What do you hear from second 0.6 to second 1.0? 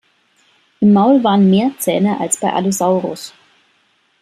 Im